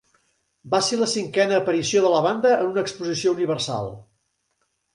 Va 0.75 0.79
ser 0.87 0.97
la 1.01 1.09
cinquena 1.11 1.59
aparició 1.63 2.03
de 2.07 2.13
la 2.15 2.23
banda 2.29 2.55
a 2.57 2.65
una 2.73 2.85
Exposició 2.85 3.37
Universal. 3.39 3.95